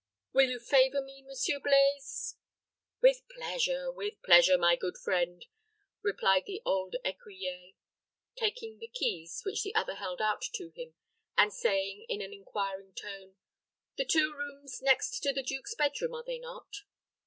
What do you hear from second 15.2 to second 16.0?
the duke's bed